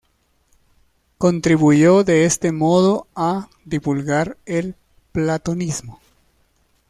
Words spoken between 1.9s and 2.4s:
de